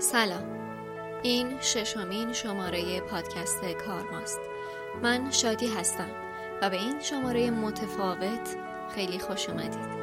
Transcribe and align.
سلام 0.00 0.44
این 1.22 1.60
ششمین 1.60 2.32
شماره 2.32 3.00
پادکست 3.00 3.64
کارماست 3.64 4.40
من 5.02 5.30
شادی 5.30 5.66
هستم 5.66 6.10
و 6.62 6.70
به 6.70 6.76
این 6.76 7.00
شماره 7.00 7.50
متفاوت 7.50 8.56
خیلی 8.94 9.18
خوش 9.18 9.48
اومدید 9.48 10.00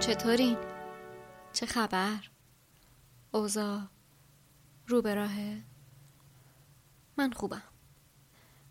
چطورین؟ 0.00 0.56
چه 1.52 1.66
خبر؟ 1.66 2.30
اوزا 3.32 3.88
رو 4.86 5.02
به 5.02 5.14
راهه؟ 5.14 5.62
من 7.16 7.32
خوبم 7.32 7.62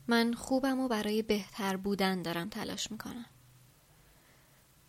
من 0.08 0.34
خوبم 0.34 0.80
و 0.80 0.88
برای 0.88 1.22
بهتر 1.22 1.78
بودن 1.78 2.22
دارم 2.22 2.50
تلاش 2.50 2.92
می‌کنم 2.92 3.26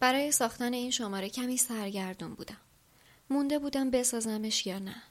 برای 0.00 0.32
ساختن 0.32 0.72
این 0.72 0.90
شماره 0.90 1.28
کمی 1.28 1.56
سرگردون 1.56 2.34
بودم. 2.34 2.60
مونده 3.30 3.58
بودم 3.58 3.90
بسازمش 3.90 4.66
یا 4.66 4.78
نه؟ 4.78 5.02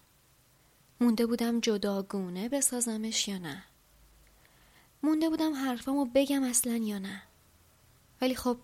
مونده 1.01 1.25
بودم 1.25 1.59
جداگونه 1.59 2.49
بسازمش 2.49 3.27
یا 3.27 3.37
نه؟ 3.37 3.63
مونده 5.03 5.29
بودم 5.29 5.53
حرفامو 5.53 6.05
بگم 6.05 6.43
اصلا 6.43 6.75
یا 6.75 6.99
نه؟ 6.99 7.21
ولی 8.21 8.35
خب 8.35 8.57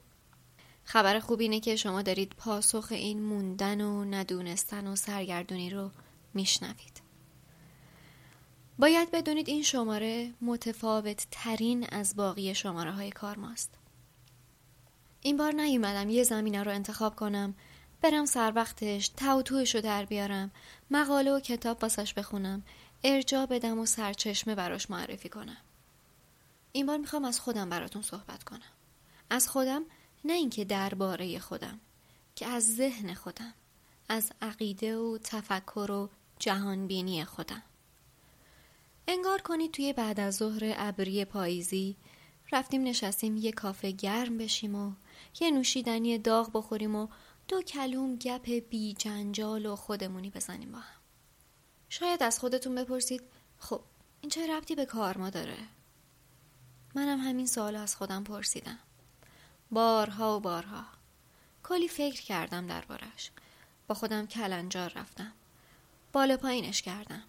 خبر 0.83 1.19
خوب 1.19 1.39
اینه 1.39 1.59
که 1.59 1.75
شما 1.75 2.01
دارید 2.01 2.33
پاسخ 2.37 2.87
این 2.91 3.21
موندن 3.21 3.81
و 3.81 4.05
ندونستن 4.05 4.87
و 4.87 4.95
سرگردونی 4.95 5.69
رو 5.69 5.91
میشنوید. 6.33 7.01
باید 8.79 9.11
بدونید 9.11 9.49
این 9.49 9.63
شماره 9.63 10.33
متفاوت 10.41 11.27
ترین 11.31 11.87
از 11.89 12.15
باقی 12.15 12.55
شماره 12.55 12.91
های 12.91 13.09
کار 13.09 13.37
ماست. 13.37 13.82
این 15.23 15.37
بار 15.37 15.51
نیومدم 15.53 16.09
یه 16.09 16.23
زمینه 16.23 16.63
رو 16.63 16.71
انتخاب 16.71 17.15
کنم. 17.15 17.55
برم 18.01 18.25
سر 18.25 18.53
وقتش 18.55 19.07
توتوش 19.07 19.75
رو 19.75 19.81
در 19.81 20.05
بیارم. 20.05 20.51
مقاله 20.91 21.31
و 21.31 21.39
کتاب 21.39 21.77
واسش 21.81 22.13
بخونم. 22.13 22.63
ارجا 23.03 23.45
بدم 23.45 23.79
و 23.79 23.85
سرچشمه 23.85 24.55
براش 24.55 24.89
معرفی 24.89 25.29
کنم. 25.29 25.57
این 26.71 26.85
بار 26.85 26.97
می‌خوام 26.97 27.25
از 27.25 27.39
خودم 27.39 27.69
براتون 27.69 28.01
صحبت 28.01 28.43
کنم. 28.43 28.71
از 29.29 29.49
خودم 29.49 29.83
نه 30.25 30.33
اینکه 30.33 30.65
درباره 30.65 31.39
خودم 31.39 31.79
که 32.35 32.47
از 32.47 32.75
ذهن 32.75 33.13
خودم 33.13 33.53
از 34.09 34.31
عقیده 34.41 34.97
و 34.97 35.17
تفکر 35.17 35.91
و 35.91 36.09
جهانبینی 36.39 37.25
خودم. 37.25 37.63
انگار 39.07 39.41
کنید 39.41 39.71
توی 39.71 39.93
بعد 39.93 40.19
از 40.19 40.35
ظهر 40.35 40.73
ابری 40.77 41.25
پاییزی 41.25 41.95
رفتیم 42.51 42.83
نشستیم 42.83 43.37
یه 43.37 43.51
کافه 43.51 43.91
گرم 43.91 44.37
بشیم 44.37 44.75
و 44.75 44.91
یه 45.39 45.51
نوشیدنی 45.51 46.17
داغ 46.17 46.51
بخوریم 46.53 46.95
و 46.95 47.07
دو 47.47 47.61
کلوم 47.61 48.15
گپ 48.15 48.49
بی 48.69 48.93
جنجال 48.93 49.65
و 49.65 49.75
خودمونی 49.75 50.29
بزنیم 50.29 50.71
با 50.71 50.77
هم. 50.77 50.99
شاید 51.89 52.23
از 52.23 52.39
خودتون 52.39 52.75
بپرسید 52.75 53.23
خب 53.59 53.81
این 54.21 54.29
چه 54.29 54.47
ربطی 54.47 54.75
به 54.75 54.85
کار 54.85 55.17
ما 55.17 55.29
داره؟ 55.29 55.57
منم 56.95 57.19
همین 57.19 57.47
سوال 57.47 57.75
از 57.75 57.95
خودم 57.95 58.23
پرسیدم. 58.23 58.79
بارها 59.71 60.37
و 60.37 60.39
بارها. 60.39 60.85
کلی 61.63 61.87
فکر 61.87 62.21
کردم 62.21 62.67
دربارش. 62.67 63.31
با 63.87 63.95
خودم 63.95 64.27
کلنجار 64.27 64.93
رفتم. 64.95 65.33
بالا 66.11 66.37
پایینش 66.37 66.81
کردم. 66.81 67.23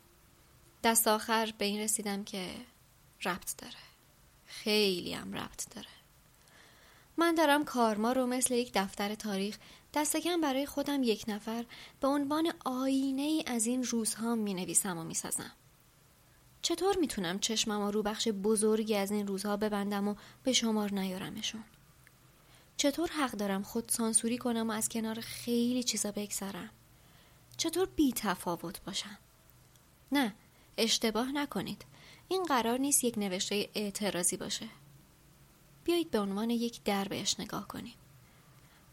دست 0.85 1.09
آخر 1.09 1.55
به 1.59 1.65
این 1.65 1.81
رسیدم 1.81 2.25
که 2.25 2.55
ربط 3.25 3.57
داره. 3.57 3.75
خیلی 4.47 5.15
هم 5.15 5.35
ربط 5.35 5.75
داره. 5.75 5.94
من 7.17 7.34
دارم 7.34 7.65
کارما 7.65 8.12
رو 8.12 8.27
مثل 8.27 8.55
یک 8.55 8.70
دفتر 8.75 9.14
تاریخ 9.14 9.58
دست 9.95 10.17
کم 10.17 10.41
برای 10.41 10.67
خودم 10.67 11.02
یک 11.02 11.25
نفر 11.29 11.64
به 12.01 12.08
عنوان 12.08 12.52
آینه 12.64 13.23
ای 13.23 13.45
از 13.47 13.67
این 13.67 13.85
روزها 13.85 14.35
می 14.35 14.55
نویسم 14.55 14.98
و 14.98 15.05
می 15.05 15.14
سازم. 15.14 15.52
چطور 16.63 16.97
می‌تونم 16.97 17.39
چشمم 17.39 17.83
رو 17.83 18.02
بخش 18.02 18.29
بزرگی 18.29 18.97
از 18.97 19.11
این 19.11 19.27
روزها 19.27 19.57
ببندم 19.57 20.08
و 20.08 20.14
به 20.42 20.52
شمار 20.52 20.95
نیارمشون؟ 20.95 21.64
چطور 22.77 23.08
حق 23.08 23.31
دارم 23.31 23.63
خود 23.63 23.89
سانسوری 23.89 24.39
کنم 24.39 24.70
و 24.70 24.73
از 24.73 24.89
کنار 24.89 25.20
خیلی 25.20 25.83
چیزا 25.83 26.13
بگذرم؟ 26.13 26.70
چطور 27.57 27.89
بی 27.96 28.13
تفاوت 28.13 28.85
باشم؟ 28.85 29.19
نه 30.13 30.35
اشتباه 30.79 31.33
نکنید 31.33 31.85
این 32.29 32.45
قرار 32.45 32.79
نیست 32.79 33.05
یک 33.05 33.19
نوشته 33.19 33.69
اعتراضی 33.75 34.36
باشه 34.36 34.69
بیایید 35.84 36.11
به 36.11 36.20
عنوان 36.20 36.50
یک 36.50 36.83
در 36.84 37.08
بهش 37.08 37.40
نگاه 37.40 37.68
کنیم. 37.68 37.95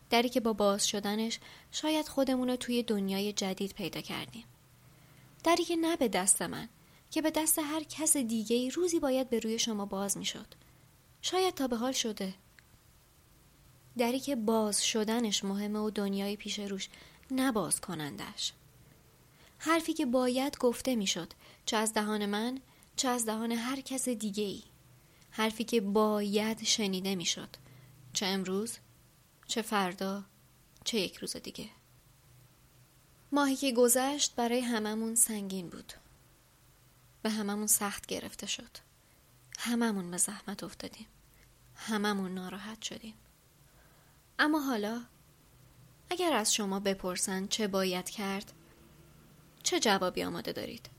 دری 0.10 0.30
که 0.30 0.40
با 0.40 0.54
باز 0.54 0.88
شدنش 0.88 1.40
شاید 1.72 2.08
خودمون 2.08 2.50
رو 2.50 2.56
توی 2.56 2.84
دنیای 2.84 3.34
جدید 3.34 3.74
پیدا 3.74 4.02
کردیم. 4.02 4.46
دری 5.44 5.64
که 5.64 5.76
نه 5.76 5.98
به 5.98 6.08
دست 6.08 6.42
من 6.42 6.70
که 7.12 7.22
به 7.22 7.32
دست 7.32 7.60
هر 7.60 7.84
کس 7.84 8.18
دیگه 8.18 8.56
ای 8.56 8.70
روزی 8.70 9.00
باید 9.00 9.30
به 9.30 9.40
روی 9.40 9.60
شما 9.60 9.86
باز 9.86 10.18
می 10.18 10.26
شد. 10.26 10.48
شاید 11.22 11.54
تا 11.54 11.68
به 11.68 11.76
حال 11.76 11.92
شده. 11.92 12.34
دری 13.98 14.20
که 14.20 14.36
باز 14.36 14.86
شدنش 14.86 15.44
مهمه 15.44 15.80
و 15.80 15.90
دنیای 15.90 16.36
پیش 16.36 16.60
روش 16.60 16.90
نباز 17.32 17.82
کنندش. 17.82 18.54
حرفی 19.58 19.94
که 19.94 20.06
باید 20.06 20.58
گفته 20.58 20.96
می‌شد 20.96 21.34
چه 21.66 21.78
از 21.78 21.94
دهان 21.94 22.26
من 22.26 22.60
چه 22.96 23.08
از 23.08 23.26
دهان 23.26 23.52
هر 23.52 23.82
کس 23.82 24.10
دیگه 24.10 24.44
ای 24.44 24.64
حرفی 25.32 25.64
که 25.64 25.82
باید 25.82 26.64
شنیده 26.64 27.16
می‌شد 27.16 27.50
چه 28.14 28.26
امروز 28.26 28.78
چه 29.48 29.62
فردا 29.62 30.24
چه 30.84 31.00
یک 31.00 31.16
روز 31.16 31.38
دیگه 31.38 31.70
ماهی 33.32 33.56
که 33.56 33.72
گذشت 33.72 34.36
برای 34.36 34.60
هممون 34.60 35.16
سنگین 35.16 35.70
بود 35.70 35.94
به 37.22 37.30
هممون 37.30 37.68
سخت 37.68 38.06
گرفته 38.06 38.48
شد 38.48 38.78
هممون 39.60 40.12
به 40.12 40.18
زحمت 40.18 40.64
افتادیم 40.64 41.08
هممون 41.76 42.34
ناراحت 42.34 42.82
شدیم 42.82 43.14
اما 44.40 44.60
حالا 44.60 45.06
اگر 46.10 46.34
از 46.34 46.54
شما 46.54 46.80
بپرسن 46.80 47.48
چه 47.48 47.68
باید 47.68 48.10
کرد 48.10 48.54
چه 49.64 49.80
جوابی 49.80 50.24
آماده 50.24 50.52
دارید؟ 50.52 50.90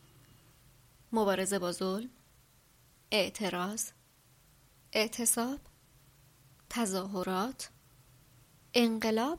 مبارزه 1.13 1.59
با 1.59 1.73
ظلم؟ 1.73 2.11
اعتراض؟ 3.11 3.91
اعتصاب؟ 4.95 5.61
تظاهرات؟ 6.71 7.71
انقلاب؟ 8.75 9.39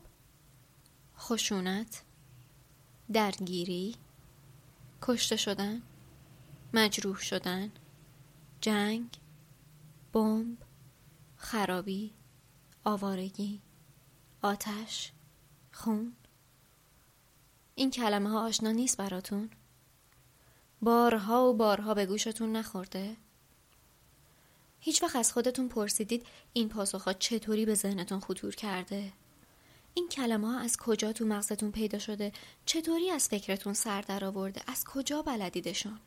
خشونت؟ 1.18 2.04
درگیری؟ 3.14 3.96
کشته 5.02 5.36
شدن؟ 5.36 5.82
مجروح 6.74 7.18
شدن؟ 7.18 7.72
جنگ؟ 8.62 9.10
بمب؟ 10.14 10.58
خرابی؟ 11.38 12.14
آوارگی؟ 12.84 13.62
آتش؟ 14.42 15.12
خون؟ 15.72 16.16
این 17.76 17.92
کلمه 17.92 18.30
ها 18.30 18.48
آشنا 18.48 18.72
نیست 18.72 18.98
براتون؟ 18.98 19.50
بارها 20.82 21.50
و 21.50 21.54
بارها 21.54 21.94
به 21.94 22.06
گوشتون 22.06 22.52
نخورده؟ 22.52 23.18
هیچ 24.86 25.04
وقت 25.04 25.16
از 25.16 25.34
خودتون 25.34 25.70
پرسیدید 25.70 26.26
این 26.54 26.70
پاسخها 26.70 27.14
چطوری 27.14 27.66
به 27.66 27.76
ذهنتون 27.76 28.20
خطور 28.20 28.56
کرده؟ 28.56 29.14
این 29.94 30.10
کلمه 30.10 30.48
ها 30.48 30.60
از 30.60 30.78
کجا 30.78 31.14
تو 31.14 31.26
مغزتون 31.26 31.72
پیدا 31.72 32.00
شده؟ 32.00 32.32
چطوری 32.66 33.10
از 33.10 33.28
فکرتون 33.28 33.74
سر 33.74 34.02
در 34.02 34.26
آورده؟ 34.26 34.62
از 34.68 34.84
کجا 34.84 35.22
بلدیدشون؟ 35.22 36.00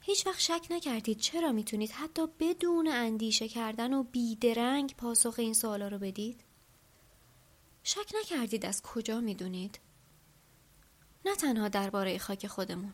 هیچ 0.00 0.26
وقت 0.26 0.40
شک 0.40 0.66
نکردید 0.70 1.18
چرا 1.18 1.52
می‌تونید 1.52 1.90
حتی 1.90 2.26
بدون 2.40 2.88
اندیشه 2.88 3.48
کردن 3.48 3.94
و 3.94 4.02
بیدرنگ 4.02 4.94
پاسخ 4.96 5.34
این 5.38 5.54
سوالا 5.54 5.88
رو 5.88 5.98
بدید؟ 5.98 6.40
شک 7.82 8.12
نکردید 8.22 8.66
از 8.66 8.82
کجا 8.82 9.20
می‌دونید؟ 9.20 9.78
نه 11.24 11.36
تنها 11.36 11.68
درباره 11.68 12.18
خاک 12.18 12.46
خودمون 12.46 12.92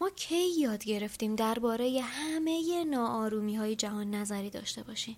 ما 0.00 0.10
کی 0.10 0.60
یاد 0.60 0.84
گرفتیم 0.84 1.36
درباره 1.36 2.00
همه 2.02 2.84
ناآرومی 2.84 3.56
های 3.56 3.76
جهان 3.76 4.10
نظری 4.10 4.50
داشته 4.50 4.82
باشیم؟ 4.82 5.16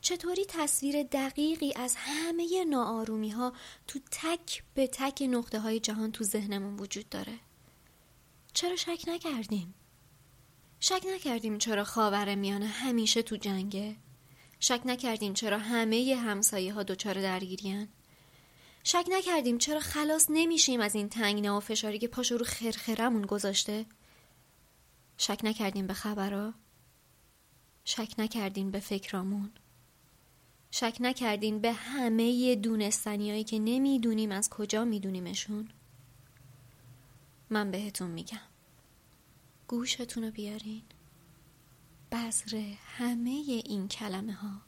چطوری 0.00 0.44
تصویر 0.48 1.02
دقیقی 1.02 1.72
از 1.76 1.94
همه 1.98 2.64
ناآرومی 2.64 3.30
ها 3.30 3.52
تو 3.86 3.98
تک 4.10 4.62
به 4.74 4.86
تک 4.86 5.22
نقطه 5.22 5.58
های 5.58 5.80
جهان 5.80 6.12
تو 6.12 6.24
ذهنمون 6.24 6.76
وجود 6.76 7.08
داره؟ 7.08 7.38
چرا 8.52 8.76
شک 8.76 9.04
نکردیم؟ 9.06 9.74
شک 10.80 11.02
نکردیم 11.14 11.58
چرا 11.58 11.84
خاور 11.84 12.34
میانه 12.34 12.66
همیشه 12.66 13.22
تو 13.22 13.36
جنگه؟ 13.36 13.96
شک 14.60 14.80
نکردیم 14.84 15.34
چرا 15.34 15.58
همه 15.58 16.16
همسایه 16.24 16.72
ها 16.72 16.82
دچار 16.82 17.14
درگیریان 17.14 17.88
شک 18.84 19.06
نکردیم 19.10 19.58
چرا 19.58 19.80
خلاص 19.80 20.26
نمیشیم 20.30 20.80
از 20.80 20.94
این 20.94 21.08
تنگنا 21.08 21.56
و 21.56 21.60
فشاری 21.60 21.98
که 21.98 22.08
پاشو 22.08 22.36
رو 22.36 22.44
خرخرمون 22.44 23.22
گذاشته؟ 23.22 23.86
شک 25.18 25.40
نکردیم 25.44 25.86
به 25.86 25.94
خبرها. 25.94 26.54
شک 27.84 28.14
نکردیم 28.18 28.70
به 28.70 28.80
فکرامون. 28.80 29.50
شک 30.70 30.96
نکردین 31.00 31.58
به 31.58 31.72
همه 31.72 32.54
دونستنیایی 32.54 33.44
که 33.44 33.58
نمی‌دونیم 33.58 34.32
از 34.32 34.50
کجا 34.50 34.84
میدونیمشون. 34.84 35.68
من 37.50 37.70
بهتون 37.70 38.10
میگم. 38.10 38.40
گوشتون 39.68 40.24
رو 40.24 40.30
بیارین. 40.30 40.82
بذر 42.12 42.56
همه 42.86 43.30
این 43.64 43.88
کلمه 43.88 44.32
ها 44.32 44.60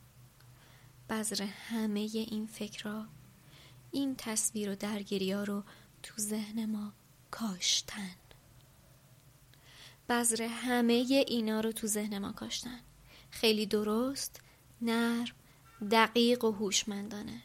بذر 1.10 1.42
همه 1.42 2.00
این 2.00 2.46
فکرها. 2.46 3.06
این 3.92 4.14
تصویر 4.16 4.70
و 4.70 4.74
درگیری 4.74 5.32
ها 5.32 5.44
رو 5.44 5.62
تو 6.02 6.14
ذهن 6.18 6.66
ما 6.66 6.92
کاشتن. 7.30 8.16
بذر 10.08 10.42
همه 10.42 10.92
اینا 11.28 11.60
رو 11.60 11.72
تو 11.72 11.86
ذهن 11.86 12.18
ما 12.18 12.32
کاشتن. 12.32 12.80
خیلی 13.30 13.66
درست 13.66 14.40
نرم 14.82 15.34
دقیق 15.90 16.44
و 16.44 16.52
هوشمندانه. 16.52 17.42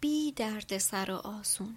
بی 0.00 0.32
درد 0.32 0.78
سر 0.78 1.10
و 1.10 1.14
آسون. 1.14 1.76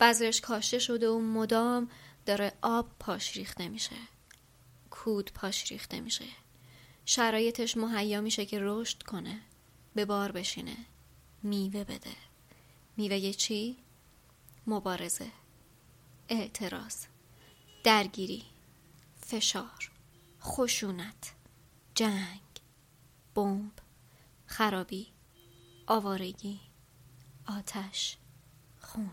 بذرش 0.00 0.40
کاشته 0.40 0.78
شده 0.78 1.08
و 1.08 1.18
مدام 1.18 1.90
داره 2.26 2.52
آب 2.62 2.90
پاش 2.98 3.36
ریخته 3.36 3.68
میشه. 3.68 3.96
کود 4.90 5.32
پاش 5.34 5.72
ریخته 5.72 6.00
میشه. 6.00 6.24
شرایطش 7.04 7.76
مهیا 7.76 8.20
میشه 8.20 8.46
که 8.46 8.58
رشد 8.60 9.02
کنه 9.02 9.40
به 9.94 10.04
بار 10.04 10.32
بشینه 10.32 10.76
میوه 11.42 11.84
بده. 11.84 12.31
میوه 12.96 13.32
چی؟ 13.32 13.76
مبارزه 14.66 15.32
اعتراض 16.28 17.04
درگیری 17.84 18.44
فشار 19.26 19.90
خشونت 20.42 21.34
جنگ 21.94 22.40
بمب 23.34 23.72
خرابی 24.46 25.06
آوارگی 25.86 26.60
آتش 27.58 28.16
خون. 28.80 29.10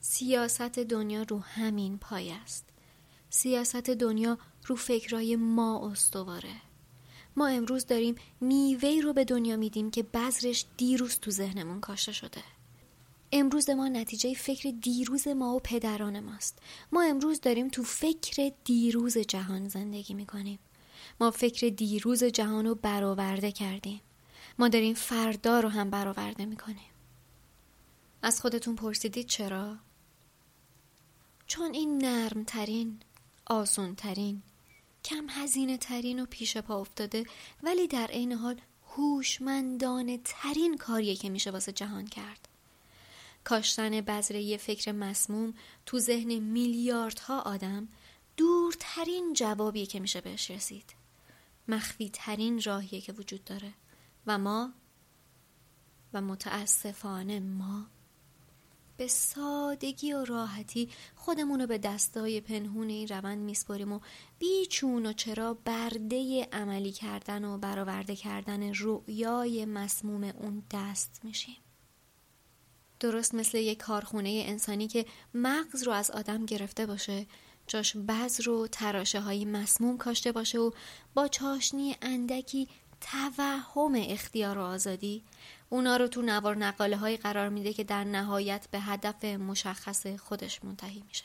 سیاست 0.00 0.78
دنیا 0.78 1.22
رو 1.22 1.38
همین 1.38 1.98
پای 1.98 2.30
است. 2.30 2.64
سیاست 3.30 3.90
دنیا 3.90 4.38
رو 4.66 4.76
فکرای 4.76 5.36
ما 5.36 5.90
استواره. 5.90 6.65
ما 7.36 7.48
امروز 7.48 7.86
داریم 7.86 8.14
میوه 8.40 9.00
رو 9.02 9.12
به 9.12 9.24
دنیا 9.24 9.56
میدیم 9.56 9.90
که 9.90 10.02
بذرش 10.02 10.64
دیروز 10.76 11.18
تو 11.18 11.30
ذهنمون 11.30 11.80
کاشته 11.80 12.12
شده. 12.12 12.42
امروز 13.32 13.70
ما 13.70 13.88
نتیجه 13.88 14.34
فکر 14.34 14.70
دیروز 14.82 15.28
ما 15.28 15.54
و 15.54 15.60
پدران 15.60 16.20
ماست. 16.20 16.58
ما 16.92 17.02
امروز 17.02 17.40
داریم 17.40 17.68
تو 17.68 17.82
فکر 17.82 18.52
دیروز 18.64 19.18
جهان 19.18 19.68
زندگی 19.68 20.14
می‌کنیم. 20.14 20.58
ما 21.20 21.30
فکر 21.30 21.68
دیروز 21.68 22.24
جهان 22.24 22.66
رو 22.66 22.74
برآورده 22.74 23.52
کردیم. 23.52 24.00
ما 24.58 24.68
داریم 24.68 24.94
فردا 24.94 25.60
رو 25.60 25.68
هم 25.68 25.90
برآورده 25.90 26.46
می‌کنیم. 26.46 26.90
از 28.22 28.40
خودتون 28.40 28.76
پرسیدید 28.76 29.26
چرا؟ 29.26 29.76
چون 31.46 31.74
این 31.74 31.98
نرمترین 32.04 33.00
آسونترین 33.46 34.42
کم 35.06 35.26
هزینه 35.30 35.78
ترین 35.78 36.20
و 36.22 36.26
پیش 36.26 36.56
پا 36.56 36.80
افتاده 36.80 37.24
ولی 37.62 37.88
در 37.88 38.06
عین 38.06 38.32
حال 38.32 38.60
هوشمندانه 38.96 40.20
ترین 40.24 40.76
کاریه 40.76 41.16
که 41.16 41.30
میشه 41.30 41.50
واسه 41.50 41.72
جهان 41.72 42.06
کرد. 42.06 42.48
کاشتن 43.44 44.00
بذره 44.00 44.42
یه 44.42 44.56
فکر 44.56 44.92
مسموم 44.92 45.54
تو 45.86 45.98
ذهن 45.98 46.38
میلیاردها 46.38 47.40
آدم 47.40 47.88
دورترین 48.36 49.32
جوابیه 49.32 49.86
که 49.86 50.00
میشه 50.00 50.20
بهش 50.20 50.50
رسید. 50.50 50.94
مخفی 51.68 52.10
ترین 52.12 52.62
راهیه 52.62 53.00
که 53.00 53.12
وجود 53.12 53.44
داره. 53.44 53.72
و 54.26 54.38
ما 54.38 54.72
و 56.12 56.20
متاسفانه 56.20 57.40
ما 57.40 57.86
به 58.96 59.08
سادگی 59.08 60.12
و 60.12 60.24
راحتی 60.24 60.88
خودمون 61.14 61.60
رو 61.60 61.66
به 61.66 61.78
دستای 61.78 62.40
پنهون 62.40 62.88
این 62.88 63.08
روند 63.08 63.38
میسپریم 63.38 63.92
و 63.92 64.00
بیچون 64.38 65.06
و 65.06 65.12
چرا 65.12 65.54
برده 65.54 66.48
عملی 66.52 66.92
کردن 66.92 67.44
و 67.44 67.58
برآورده 67.58 68.16
کردن 68.16 68.72
رؤیای 68.74 69.64
مسموم 69.64 70.24
اون 70.24 70.62
دست 70.70 71.20
میشیم. 71.24 71.56
درست 73.00 73.34
مثل 73.34 73.58
یک 73.58 73.78
کارخونه 73.78 74.44
انسانی 74.46 74.88
که 74.88 75.06
مغز 75.34 75.82
رو 75.82 75.92
از 75.92 76.10
آدم 76.10 76.46
گرفته 76.46 76.86
باشه 76.86 77.26
جاش 77.66 77.96
بذر 77.96 78.50
و 78.50 78.66
تراشه 78.66 79.20
های 79.20 79.44
مسموم 79.44 79.98
کاشته 79.98 80.32
باشه 80.32 80.58
و 80.58 80.70
با 81.14 81.28
چاشنی 81.28 81.96
اندکی 82.02 82.68
توهم 83.10 83.94
اختیار 84.08 84.58
و 84.58 84.62
آزادی 84.62 85.22
اونا 85.68 85.96
رو 85.96 86.08
تو 86.08 86.22
نوار 86.22 86.56
نقاله 86.56 86.96
های 86.96 87.16
قرار 87.16 87.48
میده 87.48 87.72
که 87.72 87.84
در 87.84 88.04
نهایت 88.04 88.68
به 88.70 88.80
هدف 88.80 89.24
مشخص 89.24 90.06
خودش 90.06 90.64
منتهی 90.64 91.02
میشه. 91.08 91.24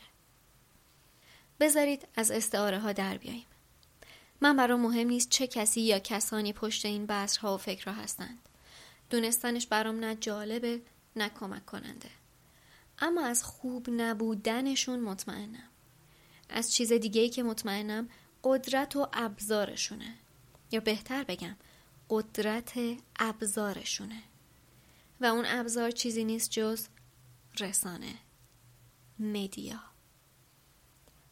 بذارید 1.60 2.08
از 2.16 2.32
استعاره 2.32 2.80
ها 2.80 2.92
در 2.92 3.18
بیاییم. 3.18 3.46
من 4.42 4.58
برام 4.58 4.80
مهم 4.80 5.08
نیست 5.08 5.30
چه 5.30 5.48
کسی 5.48 5.82
یا 5.82 6.00
کسانی 6.00 6.54
پشت 6.54 6.86
این 6.86 7.06
بذرها 7.06 7.56
و 7.56 7.58
فکرها 7.58 7.94
هستند. 7.94 8.40
دونستنش 9.10 9.68
برام 9.68 10.00
نه 10.00 10.16
جالبه 10.16 10.82
نه 11.16 11.30
کمک 11.30 11.66
کننده. 11.66 12.10
اما 13.00 13.26
از 13.26 13.44
خوب 13.44 13.90
نبودنشون 13.90 15.00
مطمئنم. 15.00 15.70
از 16.50 16.74
چیز 16.74 16.94
دیگه 16.94 17.22
ای 17.22 17.30
که 17.30 17.44
مطمئنم 17.44 18.10
قدرت 18.44 18.96
و 18.96 19.08
ابزارشونه. 19.14 20.16
یا 20.72 20.80
بهتر 20.80 21.24
بگم 21.24 21.56
قدرت 22.12 22.74
ابزارشونه. 23.20 24.24
و 25.22 25.26
اون 25.26 25.46
ابزار 25.48 25.92
چیزی 25.92 26.24
نیست 26.24 26.50
جز 26.50 26.88
رسانه 27.60 28.14
media. 29.20 29.80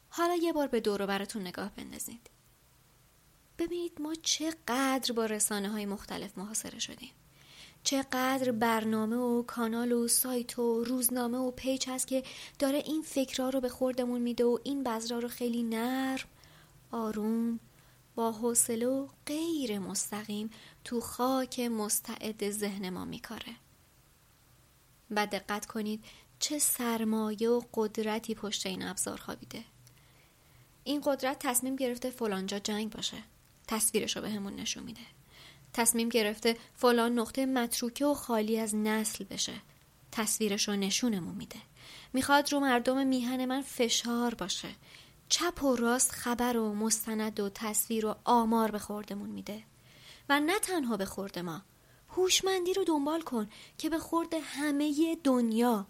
حالا 0.09 0.35
یه 0.35 0.53
بار 0.53 0.67
به 0.67 0.79
دور 0.79 1.05
و 1.05 1.11
برتون 1.11 1.41
نگاه 1.41 1.71
بندازید. 1.75 2.29
ببینید 3.57 4.01
ما 4.01 4.15
چقدر 4.15 5.13
با 5.15 5.25
رسانه 5.25 5.69
های 5.69 5.85
مختلف 5.85 6.37
محاصره 6.37 6.79
شدیم. 6.79 7.11
چقدر 7.83 8.51
برنامه 8.51 9.15
و 9.15 9.43
کانال 9.43 9.91
و 9.91 10.07
سایت 10.07 10.59
و 10.59 10.83
روزنامه 10.83 11.37
و 11.37 11.51
page 11.51 11.89
هست 11.89 12.07
که 12.07 12.23
داره 12.59 12.77
این 12.77 13.01
فکرها 13.01 13.49
رو 13.49 13.61
به 13.61 13.69
خوردمون 13.69 14.21
میده 14.21 14.45
و 14.45 14.57
این 14.63 14.83
بذرها 14.83 15.19
رو 15.19 15.27
خیلی 15.27 15.63
نرم 15.63 16.27
آروم 16.91 17.59
با 18.15 18.31
حوصله 18.31 18.87
و 18.87 19.07
غیر 19.25 19.79
مستقیم 19.79 20.49
تو 20.83 21.01
خاک 21.01 21.59
مستعد 21.59 22.49
ذهن 22.49 22.89
ما 22.89 23.05
میکاره. 23.05 23.55
و 25.11 25.27
دقت 25.27 25.65
کنید 25.65 26.05
چه 26.39 26.59
سرمایه 26.59 27.49
و 27.49 27.61
قدرتی 27.73 28.35
پشت 28.35 28.65
این 28.65 28.83
ابزار 28.83 29.17
خوابیده. 29.17 29.63
این 30.83 31.01
قدرت 31.05 31.39
تصمیم 31.39 31.75
گرفته 31.75 32.09
فلانجا 32.09 32.59
جنگ 32.59 32.89
باشه. 32.89 33.17
تصویرش 33.67 34.15
رو 34.15 34.21
به 34.21 34.29
همون 34.29 34.55
نشون 34.55 34.83
میده. 34.83 35.01
تصمیم 35.73 36.09
گرفته 36.09 36.57
فلان 36.75 37.19
نقطه 37.19 37.45
متروکه 37.45 38.05
و 38.05 38.13
خالی 38.13 38.59
از 38.59 38.75
نسل 38.75 39.23
بشه. 39.23 39.53
تصویرش 40.11 40.67
رو 40.67 40.75
نشونمون 40.75 41.35
میده. 41.35 41.59
می‌خواد 42.13 42.53
رو 42.53 42.59
مردم 42.59 43.07
میهن 43.07 43.45
من 43.45 43.61
فشار 43.61 44.35
باشه. 44.35 44.69
چپ 45.29 45.63
و 45.63 45.75
راست 45.75 46.11
خبر 46.11 46.57
و 46.57 46.73
مستند 46.73 47.39
و 47.39 47.49
تصویر 47.49 48.05
و 48.05 48.15
آمار 48.23 48.71
به 48.71 48.79
خوردمون 48.79 49.29
میده. 49.29 49.63
و 50.29 50.39
نه 50.39 50.59
تنها 50.59 50.97
به 50.97 51.05
خورد 51.05 51.39
ما. 51.39 51.61
هوشمندی 52.09 52.73
رو 52.73 52.83
دنبال 52.83 53.21
کن 53.21 53.49
که 53.77 53.89
به 53.89 53.99
خورد 53.99 54.33
همه 54.33 55.17
دنیا. 55.23 55.87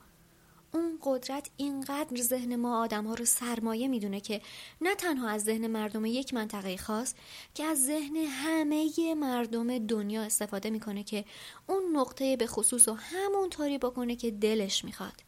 اون 0.73 0.99
قدرت 1.03 1.49
اینقدر 1.57 2.21
ذهن 2.21 2.55
ما 2.55 2.83
آدم 2.83 3.07
ها 3.07 3.13
رو 3.13 3.25
سرمایه 3.25 3.87
می‌دونه 3.87 4.21
که 4.21 4.41
نه 4.81 4.95
تنها 4.95 5.29
از 5.29 5.43
ذهن 5.43 5.67
مردم 5.67 6.05
یک 6.05 6.33
منطقه 6.33 6.77
خاص 6.77 7.13
که 7.53 7.63
از 7.63 7.85
ذهن 7.85 8.15
همه 8.15 9.15
مردم 9.15 9.87
دنیا 9.87 10.23
استفاده 10.23 10.69
می‌کنه 10.69 11.03
که 11.03 11.25
اون 11.67 11.83
نقطه 11.97 12.37
به 12.37 12.47
خصوص 12.47 12.87
و 12.87 12.93
همونطوری 12.93 13.77
بکنه 13.77 14.15
که 14.15 14.31
دلش 14.31 14.85
می‌خواد 14.85 15.23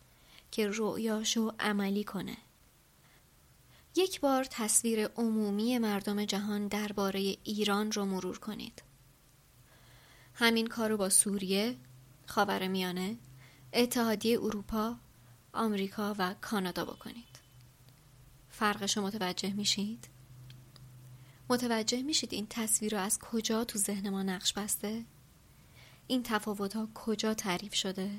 که 0.51 0.69
رؤیاشو 0.73 1.51
عملی 1.59 2.03
کنه. 2.03 2.37
یک 3.95 4.19
بار 4.19 4.43
تصویر 4.43 5.07
عمومی 5.07 5.77
مردم 5.77 6.25
جهان 6.25 6.67
درباره 6.67 7.37
ایران 7.43 7.91
رو 7.91 8.05
مرور 8.05 8.39
کنید. 8.39 8.90
همین 10.33 10.67
کار 10.67 10.89
رو 10.89 10.97
با 10.97 11.09
سوریه، 11.09 11.77
میانه، 12.67 13.17
اتحادیه 13.73 14.39
اروپا، 14.39 14.95
آمریکا 15.53 16.15
و 16.17 16.35
کانادا 16.41 16.85
بکنید. 16.85 17.39
فرقش 18.49 18.97
رو 18.97 19.03
متوجه 19.03 19.53
میشید؟ 19.53 20.07
متوجه 21.49 22.01
میشید 22.01 22.33
این 22.33 22.47
تصویر 22.49 22.95
رو 22.95 23.01
از 23.01 23.19
کجا 23.19 23.63
تو 23.63 23.79
ذهن 23.79 24.09
ما 24.09 24.23
نقش 24.23 24.53
بسته؟ 24.53 25.05
این 26.07 26.23
تفاوت 26.23 26.75
ها 26.75 26.89
کجا 26.93 27.33
تعریف 27.33 27.73
شده؟ 27.73 28.11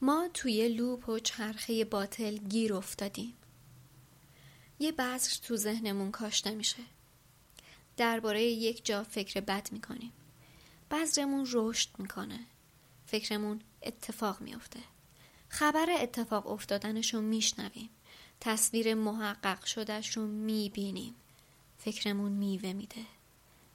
ما 0.00 0.28
توی 0.34 0.68
لوپ 0.68 1.08
و 1.08 1.18
چرخه 1.18 1.84
باطل 1.84 2.36
گیر 2.36 2.74
افتادیم. 2.74 3.34
یه 4.78 4.92
بذر 4.92 5.30
تو 5.42 5.56
ذهنمون 5.56 6.10
کاشته 6.10 6.54
میشه. 6.54 6.82
درباره 7.96 8.42
یک 8.42 8.84
جا 8.84 9.04
فکر 9.04 9.40
بد 9.40 9.68
می‌کنیم. 9.72 10.12
بذرمون 10.96 11.48
رشد 11.52 11.88
می‌کنه. 11.98 12.46
فکرمون 13.06 13.60
اتفاق 13.82 14.40
میافته. 14.40 14.80
خبر 15.48 15.86
اتفاق 16.00 16.46
افتادنش 16.46 17.14
رو 17.14 17.20
میشنویم. 17.20 17.90
تصویر 18.40 18.94
محقق 18.94 19.64
شدهش 19.64 20.16
رو 20.16 20.26
می‌بینیم. 20.26 21.14
فکرمون 21.78 22.32
میوه 22.32 22.72
میده. 22.72 23.04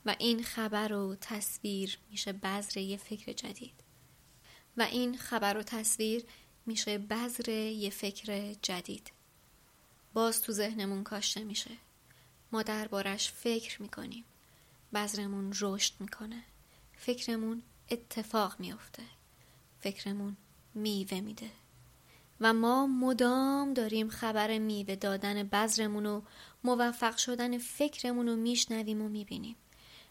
و 0.05 0.15
این 0.19 0.43
خبر 0.43 0.93
و 0.93 1.15
تصویر 1.21 1.99
میشه 2.09 2.33
بذر 2.33 2.79
یه 2.79 2.97
فکر 2.97 3.33
جدید. 3.33 3.83
و 4.77 4.81
این 4.81 5.17
خبر 5.17 5.57
و 5.57 5.63
تصویر 5.63 6.25
میشه 6.65 6.97
بذر 6.97 7.49
یه 7.49 7.89
فکر 7.89 8.53
جدید. 8.61 9.11
باز 10.13 10.41
تو 10.41 10.51
ذهنمون 10.51 11.03
کاشته 11.03 11.43
میشه. 11.43 11.71
ما 12.51 12.63
دربارش 12.63 13.31
فکر 13.31 13.81
می‌کنیم. 13.81 14.25
بذرمون 14.93 15.53
رشد 15.61 15.93
می‌کنه. 15.99 16.43
فکرمون 17.03 17.61
اتفاق 17.91 18.55
میافته. 18.59 19.03
فکرمون 19.79 20.37
میوه 20.73 21.21
میده. 21.21 21.49
و 22.41 22.53
ما 22.53 22.87
مدام 22.87 23.73
داریم 23.73 24.09
خبر 24.09 24.57
میوه 24.57 24.95
دادن 24.95 25.43
بذرمون 25.43 26.05
و 26.05 26.21
موفق 26.63 27.17
شدن 27.17 27.57
فکرمون 27.57 28.27
رو 28.27 28.35
میشنویم 28.35 29.01
و 29.01 29.09
می‌بینیم. 29.09 29.55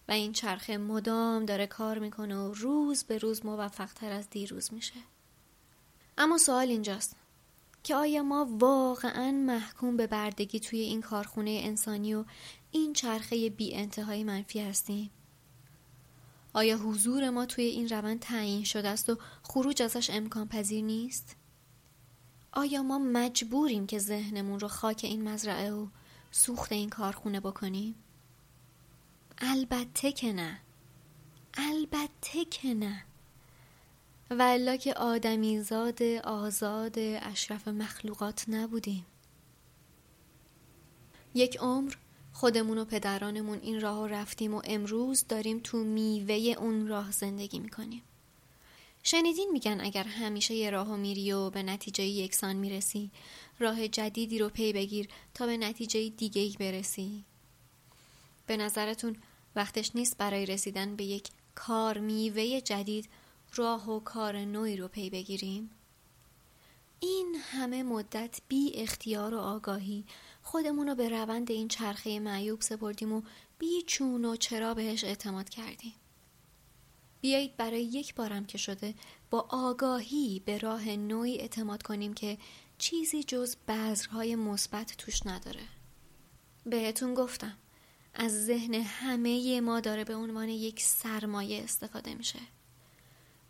و 0.09 0.13
این 0.13 0.33
چرخه 0.33 0.77
مدام 0.77 1.45
داره 1.45 1.67
کار 1.67 1.99
می‌کنه 1.99 2.37
و 2.37 2.53
روز 2.53 3.05
به 3.05 3.19
روز 3.19 3.47
موفق 3.47 3.93
تر 3.93 4.13
از 4.13 4.31
دیروز 4.31 4.75
میشه. 4.75 5.01
اما 6.19 6.39
سوال 6.39 6.69
اینجاست. 6.69 7.17
که 7.85 7.95
آیا 7.95 8.23
ما 8.23 8.49
واقعا 8.51 9.33
محکوم 9.33 9.97
به 9.97 10.07
بردگی 10.07 10.61
توی 10.61 10.81
این 10.81 11.01
کارخونه 11.01 11.61
انسانی 11.65 12.15
و 12.15 12.25
این 12.71 12.93
چرخه 12.93 13.51
بی 13.51 13.75
انتهای 13.75 14.25
منفی 14.25 14.61
هستیم؟ 14.61 15.11
آیا 16.53 16.79
حضور 16.79 17.31
ما 17.31 17.47
توی 17.47 17.65
این 17.65 17.89
روند 17.89 18.21
تعیین 18.21 18.65
شده 18.65 18.89
است 18.89 19.11
و 19.11 19.19
خروج 19.43 19.83
ازش 19.83 20.11
امکان 20.11 20.49
پذیر 20.49 20.85
نیست؟ 20.85 21.37
آیا 22.53 22.83
ما 22.83 22.99
مجبوریم 22.99 23.87
که 23.87 23.99
ذهنمون 23.99 24.61
رو 24.61 24.69
خاک 24.69 25.01
این 25.03 25.29
مزرعه 25.29 25.73
و 25.73 25.87
سوخت 26.31 26.73
این 26.73 26.91
کارخونه 26.91 27.41
بکنیم؟ 27.41 27.95
البته 29.39 30.13
که 30.13 30.33
نه 30.33 30.61
البته 31.55 32.45
که 32.51 32.75
نه 32.75 33.05
والا 34.31 34.77
که 34.77 34.95
آدمیزاد 34.95 36.03
آزاد 36.25 36.99
اشرف 36.99 37.69
مخلوقات 37.69 38.45
نبودیم 38.49 39.07
یک 41.35 41.57
عمر 41.57 41.95
خودمون 42.41 42.79
و 42.79 42.85
پدرانمون 42.85 43.59
این 43.63 43.81
راه 43.81 44.09
رفتیم 44.09 44.55
و 44.55 44.63
امروز 44.65 45.25
داریم 45.29 45.61
تو 45.65 45.85
میوه 45.85 46.35
اون 46.35 46.89
راه 46.89 47.13
زندگی 47.13 47.59
می‌کنیم. 47.59 48.03
شنیدین 49.03 49.51
میگن 49.53 49.81
اگر 49.81 50.05
همیشه 50.05 50.55
یه 50.55 50.71
راهو 50.71 50.97
میری 50.97 51.33
و 51.33 51.51
به 51.51 51.63
نتیجه 51.63 52.05
یکسان 52.05 52.57
می‌رسی 52.57 53.11
راه 53.59 53.89
جدیدی 53.89 54.39
رو 54.39 54.49
پی 54.49 54.73
بگیر 54.73 55.09
تا 55.35 55.47
به 55.47 55.57
نتیجه 55.57 56.09
دیگه 56.09 56.43
ای 56.43 56.57
برسی. 56.61 57.25
به 58.47 58.57
نظرتون 58.57 59.17
وقتش 59.57 59.91
نیست 59.95 60.19
برای 60.19 60.47
رسیدن 60.47 60.97
به 60.97 61.05
یک 61.05 61.29
کار 61.55 61.99
میوه 61.99 62.61
جدید 62.61 63.09
راه 63.55 63.91
و 63.91 64.01
کار 64.01 64.37
نوعی 64.37 64.77
رو 64.77 64.89
پی 64.89 65.11
بگیریم؟ 65.11 65.71
این 67.01 67.37
همه 67.51 67.83
مدت 67.83 68.41
بی 68.49 68.73
اختیار 68.75 69.35
و 69.35 69.39
آگاهی 69.39 70.05
خودمون 70.43 70.89
رو 70.89 70.95
به 70.95 71.09
روند 71.09 71.51
این 71.51 71.69
چرخه 71.69 72.21
معیوب 72.21 72.61
سپردیم 72.61 73.13
و 73.13 73.23
بی 73.59 73.83
چون 73.87 74.25
و 74.25 74.37
چرا 74.37 74.75
بهش 74.75 75.05
اعتماد 75.05 75.49
کردیم. 75.49 75.95
بیایید 77.21 77.57
برای 77.57 77.83
یک 77.83 78.15
بارم 78.15 78.45
که 78.45 78.59
شده 78.59 78.95
با 79.31 79.47
آگاهی 79.49 80.43
به 80.45 80.59
راه 80.59 80.89
نوعی 80.89 81.39
اعتماد 81.39 81.83
کنیم 81.83 82.15
که 82.15 82.39
چیزی 82.79 83.25
جز 83.25 83.57
بذرهای 83.69 84.37
مثبت 84.37 84.97
توش 84.97 85.27
نداره. 85.27 85.63
بهتون 86.67 87.15
گفتم 87.15 87.57
از 88.15 88.47
ذهن 88.47 88.75
همه 88.75 89.61
ما 89.61 89.81
داره 89.81 90.05
به 90.05 90.15
عنوان 90.17 90.49
یک 90.49 90.83
سرمایه 90.83 91.63
استفاده 91.63 92.15
میشه. 92.15 92.39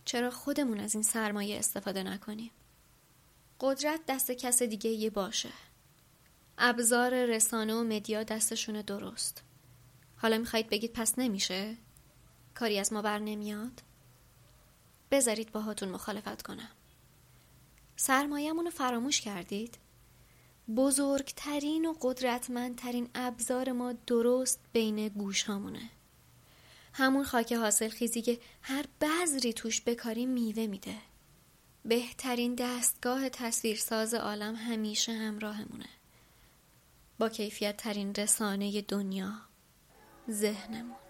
چرا 0.04 0.30
خودمون 0.30 0.80
از 0.80 0.94
این 0.94 1.02
سرمایه 1.02 1.58
استفاده 1.58 2.02
نکنیم؟ 2.02 2.50
قدرت 3.60 4.00
دست 4.08 4.30
کس 4.30 4.62
دیگه 4.62 4.90
یه 4.90 5.10
باشه. 5.10 5.48
ابزار 6.58 7.24
رسانه 7.24 7.74
و 7.74 7.84
مدیا 7.84 8.22
دستشونه 8.22 8.82
درست. 8.82 9.42
حالا 10.16 10.38
می‌خواید 10.38 10.68
بگید 10.68 10.92
پس 10.92 11.18
نمیشه؟ 11.18 11.76
کاری 12.54 12.78
از 12.78 12.92
ما 12.92 13.02
بر 13.02 13.18
نمیاد. 13.18 13.82
بذارید 15.10 15.52
باهاتون 15.52 15.88
مخالفت 15.88 16.42
کنم. 16.42 16.70
سرمایهمون 17.96 18.64
رو 18.64 18.70
فراموش 18.70 19.20
کردید؟ 19.20 19.78
بزرگترین 20.76 21.86
و 21.86 21.94
قدرتمندترین 22.00 23.08
ابزار 23.14 23.72
ما 23.72 23.92
درست 23.92 24.60
بین 24.72 25.08
گوش 25.08 25.44
همونه. 25.44 25.90
همون 26.92 27.24
خاک 27.24 27.52
حاصل 27.52 27.88
خیزی 27.88 28.22
که 28.22 28.38
هر 28.62 28.84
بذری 29.00 29.52
توش 29.52 29.80
بکاری 29.80 30.26
میوه 30.26 30.66
میده. 30.66 31.09
بهترین 31.84 32.54
دستگاه 32.54 33.28
تصویرساز 33.28 34.14
عالم 34.14 34.54
همیشه 34.54 35.12
همراهمونه. 35.12 35.88
با 37.18 37.28
کیفیت 37.28 37.76
ترین 37.76 38.14
رسانه 38.14 38.82
دنیا 38.82 39.32
ذهنمون. 40.30 41.09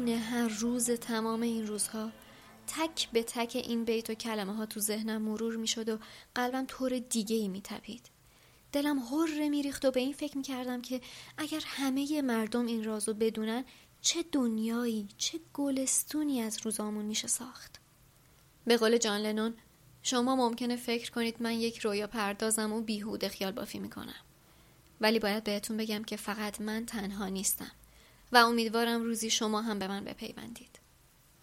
عین 0.00 0.18
هر 0.18 0.48
روز 0.48 0.90
تمام 0.90 1.40
این 1.40 1.66
روزها 1.66 2.10
تک 2.66 3.08
به 3.12 3.22
تک 3.22 3.56
این 3.64 3.84
بیت 3.84 4.10
و 4.10 4.14
کلمه 4.14 4.54
ها 4.54 4.66
تو 4.66 4.80
ذهنم 4.80 5.22
مرور 5.22 5.56
می 5.56 5.66
شد 5.66 5.88
و 5.88 5.98
قلبم 6.34 6.66
طور 6.66 6.98
دیگه 6.98 7.36
ای 7.36 7.48
می 7.48 7.60
تپید. 7.64 8.10
دلم 8.72 8.98
هر 8.98 9.48
میریخت 9.48 9.84
و 9.84 9.90
به 9.90 10.00
این 10.00 10.12
فکر 10.12 10.36
می 10.36 10.42
کردم 10.42 10.82
که 10.82 11.00
اگر 11.38 11.62
همه 11.66 12.22
مردم 12.22 12.66
این 12.66 12.84
رازو 12.84 13.14
بدونن 13.14 13.64
چه 14.00 14.24
دنیایی 14.32 15.08
چه 15.16 15.40
گلستونی 15.54 16.42
از 16.42 16.58
روزامون 16.62 17.04
میشه 17.04 17.28
ساخت. 17.28 17.80
به 18.66 18.76
قول 18.76 18.98
جان 18.98 19.20
لنون 19.20 19.54
شما 20.02 20.36
ممکنه 20.36 20.76
فکر 20.76 21.10
کنید 21.10 21.42
من 21.42 21.52
یک 21.52 21.78
رویا 21.78 22.06
پردازم 22.06 22.72
و 22.72 22.80
بیهوده 22.80 23.28
خیال 23.28 23.52
بافی 23.52 23.78
می‌کنم. 23.78 24.24
ولی 25.00 25.18
باید 25.18 25.44
بهتون 25.44 25.76
بگم 25.76 26.04
که 26.04 26.16
فقط 26.16 26.60
من 26.60 26.86
تنها 26.86 27.28
نیستم. 27.28 27.70
و 28.32 28.36
امیدوارم 28.36 29.02
روزی 29.02 29.30
شما 29.30 29.62
هم 29.62 29.78
به 29.78 29.88
من 29.88 30.04
بپیوندید. 30.04 30.78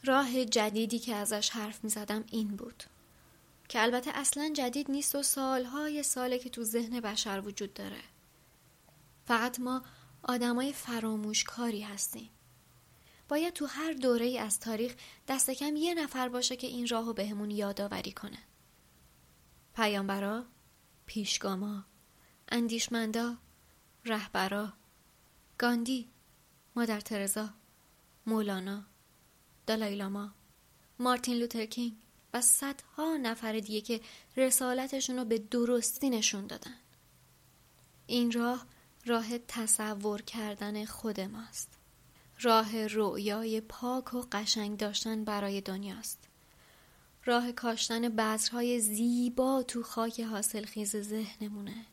راه 0.03 0.45
جدیدی 0.45 0.99
که 0.99 1.15
ازش 1.15 1.49
حرف 1.49 1.83
می 1.83 1.89
زدم 1.89 2.23
این 2.31 2.47
بود. 2.47 2.83
که 3.69 3.81
البته 3.81 4.11
اصلا 4.13 4.53
جدید 4.53 4.91
نیست 4.91 5.15
و 5.15 5.23
سالهای 5.23 6.03
ساله 6.03 6.39
که 6.39 6.49
تو 6.49 6.63
ذهن 6.63 6.99
بشر 6.99 7.41
وجود 7.45 7.73
داره. 7.73 8.01
فقط 9.25 9.59
ما 9.59 9.83
آدمای 10.23 10.73
فراموشکاری 10.73 11.81
هستیم. 11.81 12.29
باید 13.29 13.53
تو 13.53 13.65
هر 13.65 13.93
دوره 13.93 14.39
از 14.39 14.59
تاریخ 14.59 14.95
دست 15.27 15.49
کم 15.49 15.75
یه 15.75 15.93
نفر 15.93 16.29
باشه 16.29 16.55
که 16.55 16.67
این 16.67 16.87
راهو 16.87 17.13
بهمون 17.13 17.51
یادآوری 17.51 18.11
کنه. 18.11 18.37
پیامبرا، 19.75 20.45
پیشگاما، 21.05 21.85
اندیشمندا، 22.49 23.37
رهبرا، 24.05 24.73
گاندی، 25.57 26.09
مادر 26.77 26.99
ترزا، 26.99 27.49
مولانا، 28.25 28.83
دالایلاما، 29.67 30.31
مارتین 30.99 31.37
لوترکینگ 31.37 31.93
و 32.33 32.41
صدها 32.41 33.17
نفر 33.17 33.59
دیگه 33.59 33.81
که 33.81 34.01
رسالتشون 34.37 35.17
رو 35.17 35.25
به 35.25 35.37
درستی 35.37 36.09
نشون 36.09 36.47
دادن. 36.47 36.75
این 38.07 38.31
راه 38.31 38.65
راه 39.05 39.37
تصور 39.37 40.21
کردن 40.21 40.85
خود 40.85 41.19
ماست. 41.19 41.69
راه 42.39 42.87
رؤیای 42.87 43.61
پاک 43.61 44.13
و 44.13 44.23
قشنگ 44.31 44.77
داشتن 44.77 45.23
برای 45.23 45.61
دنیاست. 45.61 46.27
راه 47.25 47.51
کاشتن 47.51 48.09
بذرهای 48.09 48.79
زیبا 48.79 49.63
تو 49.63 49.83
خاک 49.83 50.19
حاصل 50.19 50.65
خیز 50.65 50.95
ذهنمونه. 50.95 51.85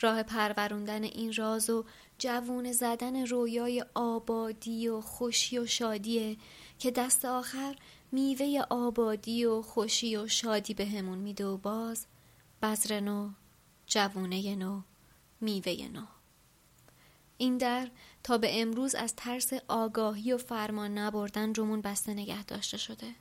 راه 0.00 0.22
پروروندن 0.22 1.04
این 1.04 1.32
راز 1.32 1.70
و 1.70 1.84
جوون 2.18 2.72
زدن 2.72 3.26
رویای 3.26 3.84
آبادی 3.94 4.88
و 4.88 5.00
خوشی 5.00 5.58
و 5.58 5.66
شادیه 5.66 6.36
که 6.78 6.90
دست 6.90 7.24
آخر 7.24 7.76
میوه 8.12 8.62
آبادی 8.70 9.44
و 9.44 9.62
خوشی 9.62 10.16
و 10.16 10.28
شادی 10.28 10.74
بهمون 10.74 11.18
میده 11.18 11.46
و 11.46 11.56
باز 11.56 12.06
بذر 12.62 13.00
نو 13.00 13.30
جوونه 13.86 14.56
نو 14.56 14.80
میوه 15.40 15.88
نو. 15.92 16.02
این 17.38 17.58
در 17.58 17.90
تا 18.22 18.38
به 18.38 18.62
امروز 18.62 18.94
از 18.94 19.14
ترس 19.16 19.52
آگاهی 19.68 20.32
و 20.32 20.38
فرمان 20.38 20.98
نبردن 20.98 21.54
رومون 21.54 21.80
بسته 21.80 22.14
نگه 22.14 22.44
داشته 22.44 22.76
شده. 22.76 23.14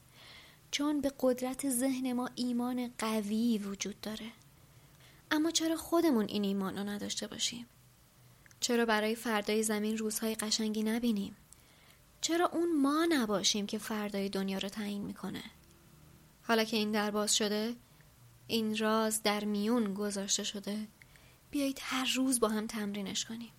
چون 0.72 1.02
به 1.02 1.12
قدرت 1.20 1.70
ذهن 1.70 2.14
ما 2.14 2.30
ایمان 2.36 2.92
قوی 2.98 3.58
وجود 3.58 4.02
داره. 4.02 4.32
اما 5.32 5.52
چرا 5.52 5.76
خودمون 5.76 6.26
این 6.26 6.44
ایمان 6.44 6.78
رو 6.78 6.84
نداشته 6.84 7.28
باشیم؟ 7.28 7.66
چرا 8.66 8.86
برای 8.86 9.16
فردای 9.16 9.64
زمین 9.64 9.98
روزهای 9.98 10.36
قشنگی 10.36 10.84
نبینیم؟ 10.84 11.36
چرا 12.22 12.48
اون 12.48 12.82
ما 12.82 13.08
نباشیم 13.10 13.66
که 13.66 13.78
فردای 13.78 14.30
دنیا 14.30 14.58
رو 14.58 14.70
تعیین 14.70 15.02
می‌کنه؟ 15.02 15.44
حالا 16.44 16.64
که 16.64 16.78
این 16.78 16.92
در 16.92 17.12
باز 17.12 17.36
شده 17.36 17.76
این 18.48 18.78
راز 18.78 19.24
در 19.24 19.46
میون 19.46 19.94
گذاشته 19.94 20.44
شده 20.44 20.88
بیایید 21.52 21.80
هر 21.82 22.14
روز 22.16 22.40
با 22.40 22.50
هم 22.50 22.68
تمرینش 22.68 23.26
کنیم 23.26 23.52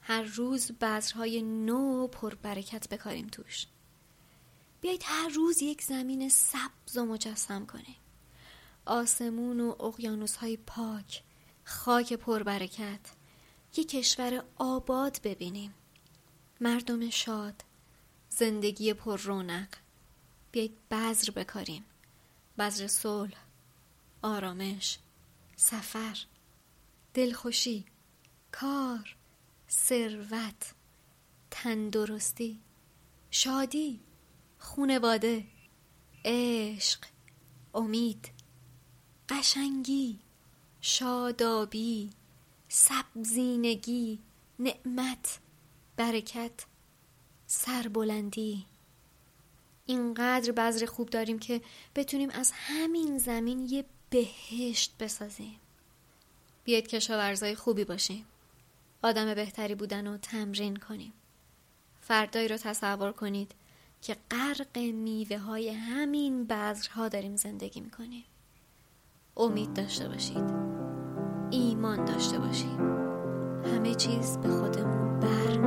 هر 0.00 0.22
روز 0.22 0.72
بذرهای 0.72 1.42
نو 1.42 2.06
پر 2.06 2.34
برکت 2.34 2.88
بکاریم 2.88 3.26
توش 3.26 3.66
بیایید 4.80 5.02
هر 5.04 5.28
روز 5.28 5.62
یک 5.62 5.82
زمین 5.82 6.28
سبز 6.28 6.96
و 6.96 7.04
مجسم 7.04 7.66
کنیم 7.66 7.96
آسمون 8.86 9.60
و 9.60 9.82
اقیانوس 9.82 10.36
های 10.36 10.56
پاک 10.56 11.22
خاک 11.64 12.12
پربرکت 12.12 13.21
یک 13.76 13.88
کشور 13.88 14.44
آباد 14.56 15.20
ببینیم. 15.24 15.74
مردم 16.60 17.10
شاد 17.10 17.64
زندگی 18.28 18.92
پر 18.94 19.20
رونق. 19.20 19.68
بیایید 20.52 20.88
بذر 20.90 21.30
بکاریم. 21.30 21.84
بذر 22.58 22.86
صلح 22.86 23.36
آرامش 24.22 24.98
سفر 25.56 26.18
دلخوشی 27.14 27.84
کار 28.52 29.16
ثروت 29.70 30.74
تندرستی 31.50 32.60
شادی 33.30 34.00
خونواده 34.58 35.46
عشق 36.24 37.04
امید 37.74 38.30
قشنگی 39.28 40.18
شادابی. 40.80 42.10
سبزینگی 42.74 44.18
نعمت 44.58 45.38
برکت 45.96 46.52
سربلندی. 47.46 48.66
اینقدر 49.86 50.52
بذر 50.52 50.86
خوب 50.86 51.10
داریم 51.10 51.38
که 51.38 51.60
بتونیم 51.96 52.30
از 52.30 52.52
همین 52.54 53.18
زمین 53.18 53.60
یه 53.60 53.84
بهشت 54.10 54.94
بسازیم. 55.00 55.56
بیاید 56.64 56.86
کشاورزای 56.86 57.54
خوبی 57.54 57.84
باشیم. 57.84 58.26
آدم 59.02 59.34
بهتری 59.34 59.74
بودن 59.74 60.06
و 60.06 60.18
تمرین 60.18 60.76
کنیم. 60.76 61.12
فردایی 62.00 62.48
رو 62.48 62.56
تصور 62.56 63.12
کنید 63.12 63.52
که 64.02 64.16
غرق 64.30 64.78
میوه 64.78 65.38
های 65.38 65.68
همین 65.70 66.44
بذرها 66.44 67.08
داریم 67.08 67.36
زندگی 67.36 67.80
می‌کنیم. 67.80 68.24
امید 69.36 69.74
داشته 69.74 70.08
باشید. 70.08 70.71
ایمان 71.52 72.04
داشته 72.04 72.38
باشید 72.38 72.80
همه 73.74 73.94
چیز 73.94 74.38
به 74.38 74.48
خودمون 74.48 75.20
بر 75.20 75.58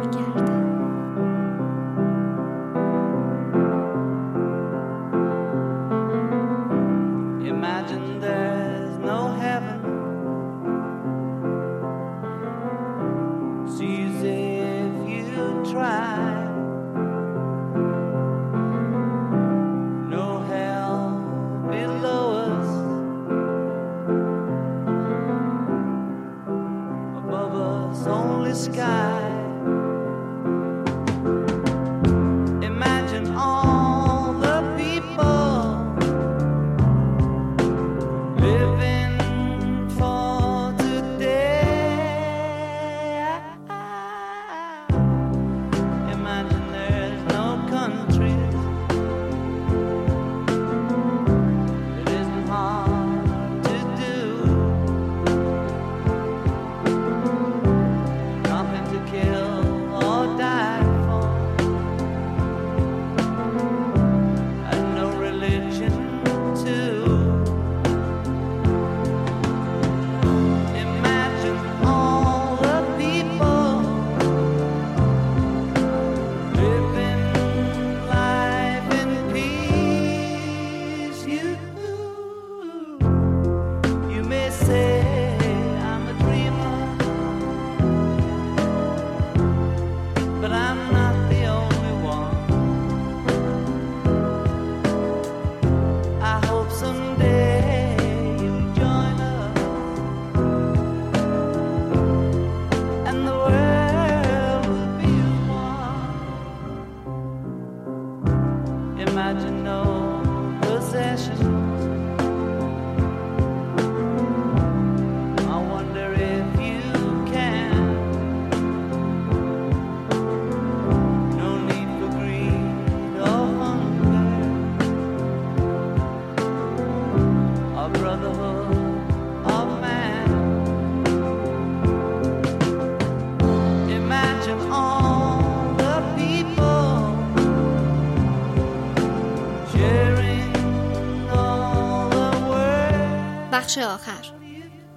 بخش 143.56 143.78
آخر. 143.78 144.26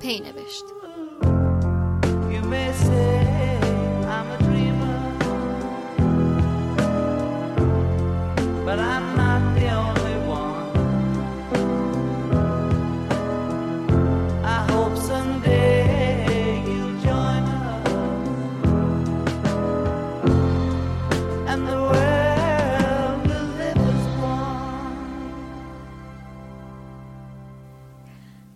پی 0.01 0.21
نوشت. 0.21 0.65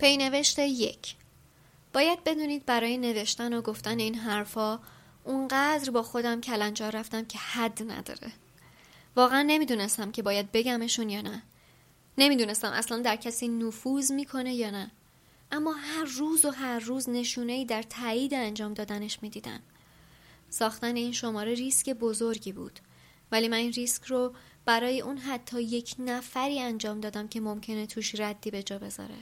پینوشت 0.03 0.59
یک. 0.59 1.15
باید 1.93 2.23
بدونید 2.23 2.65
برای 2.65 2.97
نوشتن 2.97 3.53
و 3.53 3.61
گفتن 3.61 3.99
این 3.99 4.15
حرفا 4.15 4.79
اونقدر 5.23 5.91
با 5.91 6.03
خودم 6.03 6.41
کلنجار 6.41 6.91
رفتم 6.91 7.25
که 7.25 7.37
حد 7.37 7.91
نداره. 7.91 8.31
واقعا 9.15 9.41
نمی‌دونستم 9.41 10.11
که 10.11 10.21
باید 10.21 10.51
بگمشون 10.51 11.09
یا 11.09 11.21
نه. 11.21 11.43
نمی‌دونستم 12.17 12.71
اصلا 12.71 12.99
در 12.99 13.15
کسی 13.15 13.47
نفوذ 13.47 14.11
می‌کنه 14.11 14.53
یا 14.53 14.69
نه. 14.69 14.91
اما 15.51 15.73
هر 15.73 16.03
روز 16.03 16.45
و 16.45 16.51
هر 16.51 16.79
روز 16.79 17.09
نشونه 17.09 17.53
ای 17.53 17.65
در 17.65 17.83
تایید 17.83 18.33
انجام 18.33 18.73
دادنش 18.73 19.19
می‌دیدم. 19.21 19.59
ساختن 20.49 20.95
این 20.95 21.11
شماره 21.11 21.53
ریسک 21.53 21.89
بزرگی 21.89 22.51
بود. 22.51 22.79
ولی 23.31 23.47
من 23.47 23.57
این 23.57 23.71
ریسک 23.71 24.05
رو 24.05 24.33
برای 24.65 25.01
اون 25.01 25.17
حتی 25.17 25.61
یک 25.61 25.95
نفری 25.99 26.59
انجام 26.59 26.99
دادم 26.99 27.27
که 27.27 27.41
ممکنه 27.41 27.85
توش 27.85 28.15
ردی 28.19 28.51
به 28.51 28.63
جا 28.63 28.79
بذاره. 28.79 29.15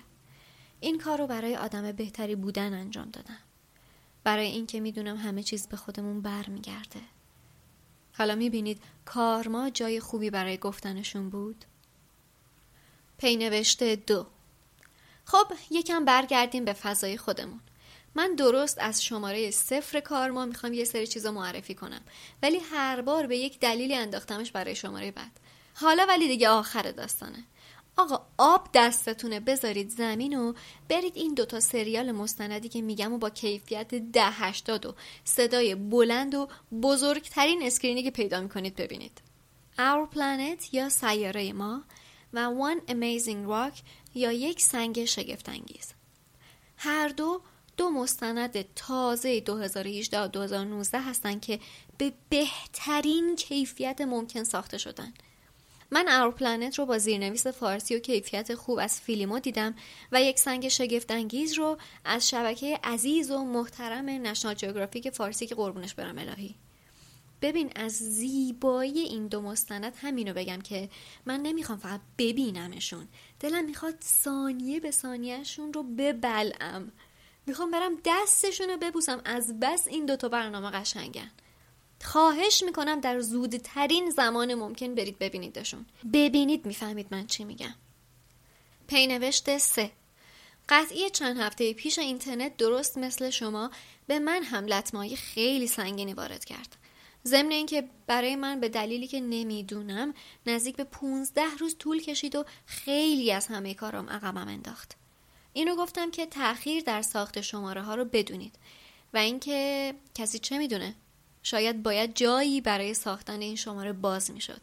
این 0.82 0.98
کار 0.98 1.18
رو 1.18 1.28
برای 1.28 1.56
آدم 1.56 1.92
بهتری 1.92 2.36
بودن 2.36 2.74
انجام 2.74 3.10
دادم. 3.10 3.38
برای 4.24 4.48
اینکه 4.48 4.80
می‌دونم 4.80 5.18
همه 5.18 5.44
چیز 5.44 5.68
به 5.68 5.78
خودمون 5.78 6.22
برمیگرده. 6.22 7.00
حالا 8.14 8.36
می‌بینید 8.36 8.82
کارما 9.06 9.70
جای 9.70 10.00
خوبی 10.00 10.30
برای 10.30 10.58
گفتنشون 10.58 11.30
بود؟ 11.30 11.66
پینوشته 13.18 13.96
دو 13.96 14.26
خب 15.26 15.48
یکم 15.72 16.06
برگردیم 16.06 16.66
به 16.66 16.74
فضای 16.74 17.18
خودمون. 17.18 17.60
من 18.16 18.36
درست 18.36 18.78
از 18.80 19.04
شماره 19.04 19.52
صفر 19.52 20.00
کارما 20.00 20.46
می‌خوام 20.46 20.74
یه 20.74 20.86
سری 20.86 21.08
چیزا 21.08 21.32
معرفی 21.32 21.76
کنم 21.76 22.02
ولی 22.44 22.58
هر 22.58 23.02
بار 23.02 23.28
به 23.28 23.38
یک 23.38 23.60
دلیلی 23.60 23.96
انداختمش 23.96 24.52
برای 24.52 24.76
شماره 24.76 25.12
بعد. 25.12 25.32
حالا 25.74 26.06
ولی 26.10 26.28
دیگه 26.28 26.50
آخر 26.50 26.92
داستانه. 26.92 27.44
آقا 28.02 28.26
آب 28.38 28.70
دستتونه 28.74 29.40
بذارید 29.40 29.90
زمین 29.90 30.40
و 30.40 30.54
برید 30.90 31.18
این 31.18 31.34
دوتا 31.34 31.60
سریال 31.60 32.12
مستندی 32.12 32.70
که 32.70 32.82
میگم 32.82 33.14
و 33.14 33.18
با 33.18 33.30
کیفیت 33.30 33.96
ده 33.96 34.30
هشتاد 34.30 34.86
و 34.86 34.96
صدای 35.24 35.76
بلند 35.76 36.36
و 36.36 36.48
بزرگترین 36.82 37.64
اسکرینی 37.64 38.04
که 38.04 38.12
پیدا 38.12 38.42
می‌کنید 38.42 38.76
ببینید. 38.76 39.22
Our 39.78 40.16
Planet 40.16 40.74
یا 40.74 40.90
سیاره 40.90 41.54
ما 41.54 41.84
و 42.34 42.50
One 42.50 42.92
Amazing 42.92 43.48
Rock 43.50 43.82
یا 44.16 44.32
یک 44.32 44.62
سنگ 44.62 45.06
شگفتانگیز. 45.06 45.94
هر 46.78 47.08
دو 47.08 47.42
دو 47.78 47.90
مستند 47.90 48.74
تازه 48.76 49.40
2018 49.40 50.22
و 50.22 50.28
2019 50.28 51.00
هستند 51.00 51.42
که 51.42 51.60
به 51.98 52.14
بهترین 52.30 53.36
کیفیت 53.36 54.02
ممکن 54.02 54.44
ساخته 54.44 54.78
شدن. 54.78 55.14
من 55.92 56.06
Our 56.08 56.32
Planet 56.32 56.80
رو 56.80 56.86
با 56.86 56.98
زیرنویس 56.98 57.48
فارسی 57.48 57.96
و 57.96 58.00
کیفیت 58.00 58.56
خوب 58.56 58.80
از 58.80 59.02
فیلیمو 59.02 59.40
دیدم 59.40 59.76
و 60.12 60.22
یک 60.22 60.40
سنگ 60.40 60.68
شگفتانگیز 60.68 61.54
رو 61.54 61.78
از 62.06 62.30
شبکه 62.30 62.80
عزیز 62.84 63.32
و 63.32 63.38
محترم 63.38 64.06
National 64.06 64.54
Geographic 64.54 65.10
فارسی 65.10 65.48
که 65.48 65.56
قربونش 65.56 65.94
برم 65.94 66.18
الهی. 66.18 66.56
ببین 67.42 67.72
از 67.76 67.92
زیبایی 67.92 69.00
این 69.00 69.28
دو 69.28 69.42
مستند 69.42 69.94
همینو 70.02 70.34
بگم 70.34 70.62
که 70.62 70.90
من 71.26 71.42
نمی‌خوام 71.42 71.78
فقط 71.78 72.02
ببینمشون. 72.18 73.08
دلم 73.40 73.66
می‌خواد 73.66 73.96
ثانیه 74.04 74.80
به 74.80 74.92
ثانیهشون 74.92 75.74
رو 75.74 75.84
ببلعم 75.84 76.92
می‌خوام 77.46 77.72
برم 77.72 77.94
دستشون 78.06 78.70
رو 78.70 78.78
ببوسم. 78.78 79.22
از 79.26 79.60
بس 79.60 79.88
این 79.88 80.06
دوتا 80.06 80.30
برنامه 80.30 80.72
قشنگن. 80.72 81.32
خواهش 82.04 82.64
می‌کنم 82.64 83.00
در 83.00 83.20
زودترین 83.20 84.10
زمان 84.10 84.54
ممکن 84.54 84.96
برید 84.96 85.20
ببینیدشون. 85.20 85.86
ببینید 86.14 86.66
می‌فهمید 86.66 87.08
من 87.12 87.28
چی 87.28 87.44
میگم. 87.44 87.76
پینوشت 88.88 89.58
سه. 89.58 89.92
قطعی 90.70 91.10
چند 91.10 91.40
هفته 91.40 91.74
پیش 91.74 92.00
اینترنت 92.00 92.58
درست 92.58 92.98
مثل 92.98 93.30
شما 93.30 93.72
به 94.08 94.20
من 94.20 94.44
هم 94.44 94.66
لطمایی 94.66 95.16
خیلی 95.16 95.68
سنگینی 95.68 96.14
وارد 96.14 96.46
کرد. 96.46 96.78
ضمن 97.26 97.52
اینکه 97.52 97.90
برای 98.08 98.36
من 98.36 98.60
به 98.60 98.70
دلیلی 98.70 99.08
که 99.08 99.20
نمی‌دونم 99.20 100.14
نزدیک 100.46 100.76
به 100.76 100.84
15 100.84 101.42
روز 101.60 101.76
طول 101.80 102.02
کشید 102.02 102.36
و 102.36 102.46
خیلی 102.66 103.32
از 103.32 103.48
همه 103.48 103.74
کارام 103.74 104.10
عقبم 104.10 104.48
انداخت. 104.48 104.96
اینو 105.54 105.76
گفتم 105.76 106.12
که 106.12 106.26
تاخیر 106.26 106.84
در 106.84 107.02
ساخت 107.02 107.42
شماره 107.42 107.82
ها 107.82 107.96
رو 107.96 108.06
بدونید. 108.06 108.56
و 109.14 109.18
اینکه 109.18 109.94
کسی 110.16 110.40
چه 110.40 110.58
می‌دونه؟ 110.58 110.96
شاید 111.44 111.84
باید 111.84 112.16
جایی 112.16 112.62
برای 112.62 112.94
ساختن 112.94 113.42
این 113.42 113.56
شماره 113.56 113.94
باز 113.94 114.32
می‌شد. 114.32 114.62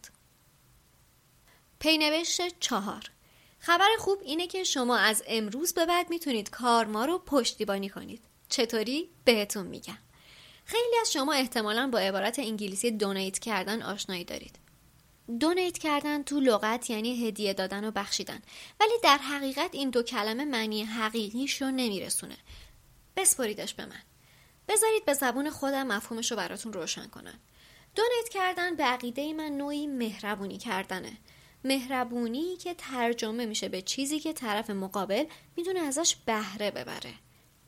پینوشت 1.78 2.60
چهار. 2.60 3.10
خبر 3.58 3.88
خوب 3.98 4.18
اینه 4.22 4.46
که 4.46 4.64
شما 4.64 4.96
از 4.96 5.22
امروز 5.26 5.74
به 5.74 5.86
بعد 5.86 6.10
می‌تونید 6.10 6.50
کار 6.50 6.86
ما 6.86 7.04
رو 7.04 7.18
پشتیبانی 7.18 7.88
کنید. 7.88 8.24
چطوری؟ 8.48 9.08
بهتون 9.24 9.66
میگم. 9.66 9.98
خیلی 10.64 10.96
از 11.00 11.12
شما 11.12 11.32
احتمالا 11.32 11.86
با 11.86 11.98
عبارت 11.98 12.38
انگلیسی 12.38 12.90
دونیت 12.90 13.38
کردن 13.38 13.82
آشنایی 13.82 14.24
دارید. 14.24 14.58
دونیت 15.40 15.78
کردن 15.78 16.22
تو 16.22 16.40
لغت 16.40 16.90
یعنی 16.90 17.26
هدیه 17.26 17.54
دادن 17.54 17.84
و 17.84 17.90
بخشیدن. 17.90 18.42
ولی 18.80 18.92
در 19.02 19.18
حقیقت 19.18 19.70
این 19.72 19.90
دو 19.90 20.02
کلمه 20.02 20.44
معنی 20.44 20.84
حقیقیش 20.84 21.62
رو 21.62 21.70
نمیرسونه. 21.70 22.36
بسپریدش 23.16 23.74
به 23.74 23.86
من. 23.86 24.02
بذارید 24.68 25.04
به 25.04 25.14
زبون 25.14 25.50
خودم 25.50 25.86
مفهومش 25.86 26.30
رو 26.30 26.36
براتون 26.36 26.72
روشن 26.72 27.06
کنم. 27.06 27.38
donate 27.94 28.28
کردن 28.30 28.76
به 28.76 28.84
عقیده 28.84 29.32
من 29.32 29.52
نوعی 29.52 29.86
مهربونی 29.86 30.58
کردنه. 30.58 31.18
مهربونی 31.64 32.56
که 32.56 32.74
ترجمه 32.74 33.46
میشه 33.46 33.68
به 33.68 33.82
چیزی 33.82 34.20
که 34.20 34.32
طرف 34.32 34.70
مقابل 34.70 35.24
می‌تونه 35.56 35.80
ازش 35.80 36.16
بهره 36.26 36.70
ببره. 36.70 37.14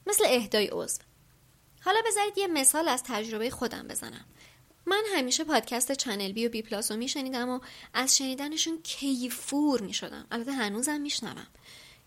مثل 0.07 0.25
اهدای 0.27 0.67
عضو. 0.73 1.03
حالا 1.81 1.99
بذارید 2.07 2.39
یه 2.39 2.47
مثال 2.47 2.89
از 2.89 3.03
تجربه 3.03 3.51
خودم 3.51 3.89
بزنم. 3.89 4.25
من 4.87 5.03
همیشه 5.15 5.45
پادکست 5.45 5.93
چنل 5.93 6.33
بی 6.33 6.47
و 6.47 6.51
بی 6.51 6.63
پلاس 6.63 6.91
رو 6.91 6.97
میشنیدم 6.97 7.49
و 7.49 7.61
از 7.95 8.17
شنیدنشون 8.17 8.83
کیفور 8.83 9.81
می‌شدم. 9.81 10.27
البته 10.31 10.53
هنوزم 10.53 11.01
میشنوم. 11.01 11.47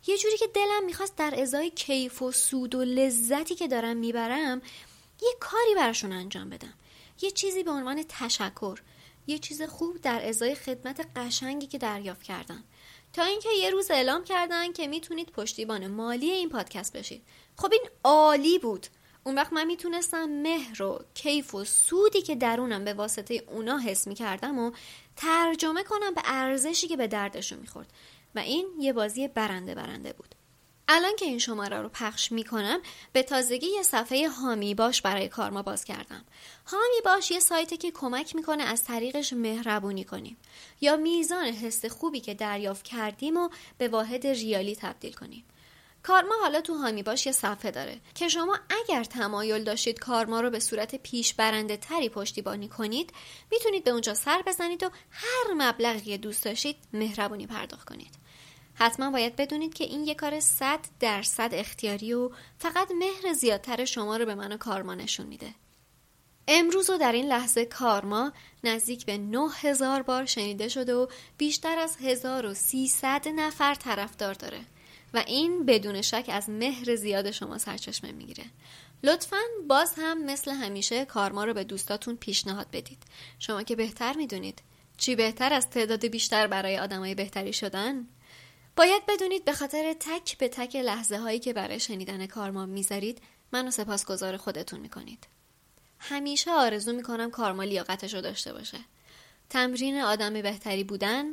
یه 0.08 0.18
جوری 0.18 0.38
که 0.38 0.48
دلم 0.48 0.86
می‌خواست 0.86 1.16
در 1.16 1.42
ازای 1.42 1.70
کیف 1.70 2.22
و 2.22 2.32
سود 2.32 2.76
و 2.76 2.84
لذتی 2.84 3.56
که 3.56 3.68
دارم 3.68 3.98
می‌برم 3.98 4.62
یه 5.22 5.36
کاری 5.40 5.76
براشون 5.76 6.12
انجام 6.12 6.50
بدم. 6.50 6.74
یه 7.22 7.32
چیزی 7.32 7.64
به 7.64 7.72
عنوان 7.72 8.06
تشکر. 8.10 8.80
یه 9.28 9.40
چیز 9.40 9.62
خوب 9.62 10.02
در 10.02 10.28
ازای 10.28 10.56
خدمت 10.56 11.08
قشنگی 11.16 11.68
که 11.68 11.78
دریافت 11.78 12.24
کردم 12.24 12.64
تا 13.14 13.24
اینکه 13.24 13.50
یه 13.50 13.70
روز 13.70 13.92
اعلام 13.92 14.24
کردن 14.24 14.72
که 14.74 14.88
می‌تونید 14.88 15.32
پشتیبان 15.32 15.88
مالی 15.88 16.32
این 16.32 16.50
پادکست 16.50 16.94
بشید. 16.94 17.24
خب 17.58 17.70
این 17.72 17.90
عالی 18.04 18.60
بود. 18.60 18.88
اون 19.24 19.36
وقت 19.36 19.54
من 19.54 19.64
می‌تونستم 19.64 20.26
مهر 20.26 20.84
و 20.84 21.06
کیف 21.14 21.56
و 21.56 21.66
سودی 21.66 22.22
که 22.22 22.36
درونم 22.36 22.86
به 22.86 22.94
واسطه 22.94 23.44
اونا 23.48 23.78
حس 23.78 24.08
می‌کردم 24.08 24.60
و 24.60 24.72
ترجمه 25.16 25.84
کنم 25.84 26.14
به 26.14 26.22
ارزشی 26.26 26.88
که 26.88 26.98
به 26.98 27.08
دردشون 27.08 27.60
می‌خورد. 27.60 27.94
و 28.36 28.40
این 28.40 28.68
یه 28.80 28.94
بازی 28.94 29.28
برنده 29.28 29.76
برنده 29.76 30.14
بود. 30.14 30.36
الان 30.88 31.16
که 31.16 31.26
این 31.26 31.40
شماره 31.40 31.82
رو 31.82 31.90
پخش 31.90 32.32
می‌کنم 32.32 32.82
به 33.14 33.24
تازگی 33.24 33.68
یه 33.68 33.84
صفحه 33.84 34.30
هامی 34.30 34.76
باش 34.76 35.02
برای 35.02 35.30
کارما 35.30 35.62
باز 35.62 35.86
کردم. 35.86 36.26
هامی 36.66 37.02
باش 37.06 37.32
یه 37.32 37.40
سایتی 37.40 37.78
که 37.78 37.92
کمک 37.92 38.36
می‌کنه 38.36 38.64
از 38.64 38.84
طریقش 38.84 39.34
مهربونی 39.34 40.04
کنیم. 40.04 40.38
یا 40.82 40.96
میزان 40.96 41.46
حس 41.46 41.86
خوبی 41.86 42.20
که 42.20 42.34
دریافت 42.34 42.86
کردیم 42.86 43.38
و 43.38 43.50
به 43.78 43.88
واحد 43.88 44.28
ریالی 44.28 44.76
تبدیل 44.76 45.14
کنیم. 45.14 45.46
کارما 46.04 46.36
حالا 46.42 46.62
تو 46.62 46.74
هامی 46.74 47.04
باش 47.04 47.26
یه 47.26 47.32
صفحه 47.32 47.72
داره 47.72 48.00
که 48.16 48.28
شما 48.28 48.60
اگر 48.70 49.04
تمایل 49.04 49.64
داشتید 49.64 50.00
کارما 50.00 50.42
رو 50.42 50.50
به 50.50 50.60
صورت 50.60 50.96
پیش 50.96 51.34
برنده 51.34 51.78
تری 51.78 52.10
پشتیبانی 52.10 52.68
کنید 52.68 53.14
می‌تونید 53.52 53.84
به 53.84 53.92
اونجا 53.92 54.14
سر 54.14 54.44
بزنید 54.46 54.84
و 54.84 54.90
هر 55.10 55.54
مبلغی 55.54 56.18
دوست 56.18 56.44
داشتید 56.44 56.76
مهربونی 56.94 57.48
پرداخت 57.48 57.90
کنید. 57.90 58.23
حتما 58.76 59.12
باید 59.12 59.36
بدونید 59.36 59.74
که 59.74 59.84
این 59.84 60.04
یه 60.04 60.16
کار 60.16 60.40
صد 60.40 60.80
درصد 61.00 61.50
اختیاری 61.54 62.14
و 62.14 62.30
فقط 62.60 62.92
مهر 62.92 63.34
زیادتر 63.34 63.86
شما 63.86 64.18
رو 64.18 64.26
به 64.26 64.36
من 64.36 64.52
و 64.52 64.58
کارما 64.58 64.96
نشون 64.96 65.26
میده. 65.26 65.54
امروز 66.48 66.90
و 66.90 66.98
در 66.98 67.12
این 67.12 67.26
لحظه 67.26 67.66
کارما 67.66 68.32
نزدیک 68.64 69.06
به 69.06 69.18
9000 69.18 70.02
بار 70.02 70.26
شنیده 70.26 70.68
شده 70.68 70.96
و 70.96 71.08
بیشتر 71.38 71.80
از 71.80 71.98
1300 72.02 73.28
نفر 73.28 73.76
طرفدار 73.76 74.34
داره 74.34 74.60
و 75.14 75.24
این 75.28 75.66
بدون 75.66 76.02
شک 76.02 76.26
از 76.28 76.50
مهر 76.50 76.96
زیاد 76.96 77.32
شما 77.32 77.58
سرچشمه 77.58 78.12
می‌گیره. 78.12 78.44
لطفا 79.04 79.38
باز 79.68 79.94
هم 79.98 80.26
مثل 80.26 80.52
همیشه 80.52 81.06
کارما 81.06 81.46
رو 81.46 81.54
به 81.54 81.64
دوستاتون 81.64 82.16
پیشنهاد 82.16 82.68
بدید. 82.74 83.04
شما 83.40 83.64
که 83.64 83.76
بهتر 83.76 84.18
می‌دونید 84.18 84.62
چی 84.98 85.16
بهتر 85.16 85.54
از 85.54 85.70
تعداد 85.70 86.06
بیشتر 86.06 86.48
برای 86.48 86.80
آدمای 86.80 87.16
بهتری 87.16 87.54
شدن؟ 87.54 88.08
باید 88.76 89.04
بدونید 89.08 89.46
به 89.46 89.54
خاطر 89.54 89.96
تک 90.00 90.38
به 90.38 90.48
تک 90.48 90.76
لحظه 90.76 91.18
هایی 91.18 91.40
که 91.40 91.54
برای 91.54 91.80
شنیدن 91.80 92.26
کارما 92.26 92.66
می‌ذارید 92.66 93.22
منو 93.52 93.72
سپاسگزار 93.72 94.38
خودتون 94.38 94.80
می‌کنید. 94.80 95.28
همیشه 96.00 96.52
آرزو 96.52 96.94
می‌کنم 96.94 97.32
کارما 97.32 97.64
لیاقتش 97.64 98.14
رو 98.14 98.22
داشته 98.22 98.54
باشه. 98.54 98.78
تمرین 99.50 100.02
آدم 100.02 100.42
بهتری 100.42 100.84
بودن 100.84 101.26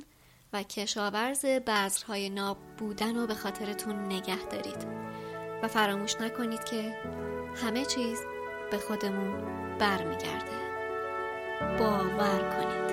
و 0.52 0.62
کشاورز 0.62 1.44
بذرهای 1.44 2.30
ناب 2.30 2.58
بودن 2.78 3.16
رو 3.16 3.26
به 3.26 3.34
خاطرتون 3.34 4.04
نگه 4.04 4.44
دارید. 4.44 4.86
و 5.62 5.68
فراموش 5.68 6.14
نکنید 6.14 6.64
که 6.64 6.96
همه 7.64 7.84
چیز 7.84 8.18
به 8.70 8.78
خودمون 8.78 9.40
برمیگرده. 9.78 10.60
باور 11.78 12.56
کنید. 12.56 12.90